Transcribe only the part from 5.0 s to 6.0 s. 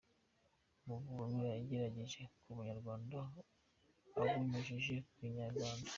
ku Inyarwanda.